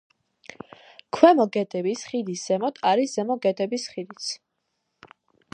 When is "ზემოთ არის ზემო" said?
2.47-3.39